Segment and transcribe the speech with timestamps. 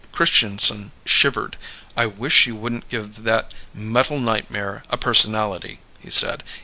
[0.11, 1.57] Christianson shivered.
[1.95, 6.43] "I wish you wouldn't give that metal nightmare a personality," he said.